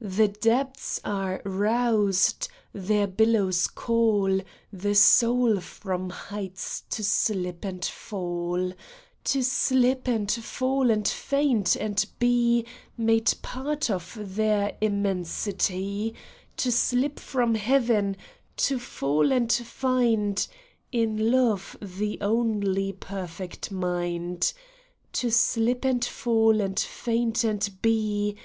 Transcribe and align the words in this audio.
The 0.00 0.28
depths 0.28 1.00
are 1.04 1.42
roused: 1.44 2.46
their 2.72 3.08
billows 3.08 3.66
call 3.66 4.38
The 4.72 4.94
soul 4.94 5.58
from 5.58 6.08
heights 6.08 6.84
to 6.90 7.02
slip 7.02 7.64
and 7.64 7.84
fall; 7.84 8.72
To 9.24 9.42
slip 9.42 10.06
and 10.06 10.30
fall 10.30 10.88
and 10.88 11.08
faint 11.08 11.74
and 11.74 12.06
be 12.20 12.64
Made 12.96 13.34
part 13.42 13.90
of 13.90 14.16
their 14.20 14.76
immensity; 14.80 16.14
To 16.58 16.70
slip 16.70 17.18
from 17.18 17.56
Heaven; 17.56 18.16
to 18.58 18.78
fall 18.78 19.32
and 19.32 19.52
find 19.52 20.46
In 20.92 21.32
love 21.32 21.76
the 21.82 22.18
only 22.20 22.92
perfect 22.92 23.72
mind; 23.72 24.52
To 25.14 25.28
slip 25.32 25.84
and 25.84 26.04
fall 26.04 26.60
and 26.60 26.78
faint 26.78 27.42
and 27.42 27.58
be 27.82 28.36
66 28.36 28.36
IN 28.36 28.36
FAREWELL. 28.36 28.42